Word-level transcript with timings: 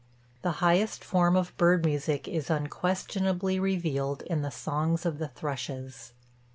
The 0.41 0.53
highest 0.65 1.03
form 1.03 1.35
of 1.35 1.55
bird 1.57 1.85
music 1.85 2.27
is 2.27 2.49
unquestionably 2.49 3.59
revealed 3.59 4.23
in 4.23 4.41
the 4.41 4.49
songs 4.49 5.05
of 5.05 5.19
the 5.19 5.27
thrushes. 5.27 6.13